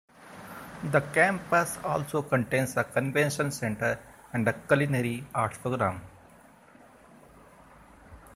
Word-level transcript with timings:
The 0.83 1.01
campus 1.13 1.77
also 1.83 2.23
contains 2.23 2.75
a 2.75 2.83
convention 2.83 3.51
center 3.51 3.99
and 4.33 4.47
a 4.47 4.53
culinary 4.53 5.23
arts 5.35 5.59
program. 5.59 6.01